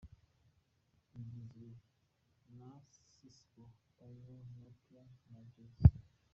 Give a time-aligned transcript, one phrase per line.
[1.13, 1.65] Rigizwe
[2.57, 2.71] na
[3.11, 3.63] Sisqo,
[3.97, 5.79] Taio, Nokio na Jazz.